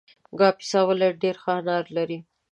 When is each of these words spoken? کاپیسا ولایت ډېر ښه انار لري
کاپیسا 0.39 0.79
ولایت 0.89 1.15
ډېر 1.23 1.35
ښه 1.41 1.51
انار 1.59 1.85
لري 1.97 2.19